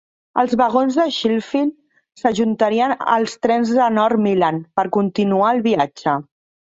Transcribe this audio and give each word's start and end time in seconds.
Els 0.43 0.53
vagons 0.59 0.95
de 0.99 1.03
Sheffield 1.17 1.75
s'adjuntarien 2.21 2.95
als 3.17 3.37
trens 3.47 3.75
de 3.81 3.91
North 3.99 4.25
Midland 4.25 4.67
per 4.81 4.87
continuar 4.97 5.53
el 5.59 5.63
viatge. 5.69 6.17